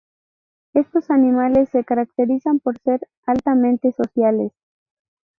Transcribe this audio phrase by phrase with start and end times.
[0.73, 4.51] Estos animales se caracterizan por ser altamente sociales.